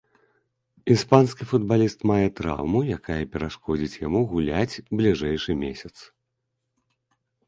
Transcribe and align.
Іспанскі 0.93 1.43
футбаліст 1.51 1.99
мае 2.11 2.27
траўму, 2.39 2.79
якая 2.97 3.17
перашкодзіць 3.35 3.99
яму 4.07 4.21
гуляць 4.31 4.75
бліжэйшы 5.03 5.51
месяц. 5.63 5.93